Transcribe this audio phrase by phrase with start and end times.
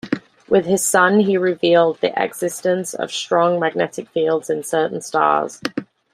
[0.47, 5.61] With his son he revealed the existence of strong magnetic fields in certain stars.